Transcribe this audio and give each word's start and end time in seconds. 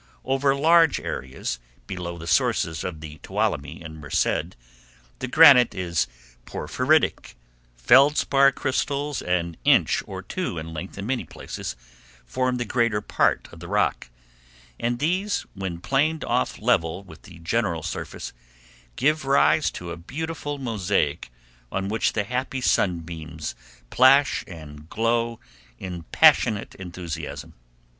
Over 0.25 0.55
large 0.55 0.99
areas 0.99 1.59
below 1.85 2.17
the 2.17 2.25
sources 2.25 2.83
of 2.83 3.01
the 3.01 3.19
Tuolumne 3.19 3.83
and 3.83 3.97
Merced 3.99 4.55
the 5.19 5.27
granite 5.27 5.75
is 5.75 6.07
porphyritic; 6.47 7.35
feldspar 7.75 8.51
crystals 8.51 9.21
in 9.21 9.57
inch 9.63 10.01
or 10.07 10.23
two 10.23 10.57
in 10.57 10.73
length 10.73 10.97
in 10.97 11.05
many 11.05 11.23
places 11.23 11.75
form 12.25 12.57
the 12.57 12.65
greater 12.65 12.99
part 12.99 13.47
of 13.51 13.59
the 13.59 13.67
rock, 13.67 14.09
and 14.79 14.97
these, 14.97 15.45
when 15.53 15.77
planed 15.79 16.23
off 16.23 16.57
level 16.57 17.03
with 17.03 17.21
the 17.21 17.37
general 17.37 17.83
surface, 17.83 18.33
give 18.95 19.23
rise 19.23 19.69
to 19.69 19.91
a 19.91 19.97
beautiful 19.97 20.57
mosaic 20.57 21.29
on 21.71 21.89
which 21.89 22.13
the 22.13 22.23
happy 22.23 22.59
sunbeams 22.59 23.53
plash 23.91 24.43
and 24.47 24.89
glow 24.89 25.39
in 25.77 26.01
passionate 26.11 26.73
enthusiasm. 26.79 27.53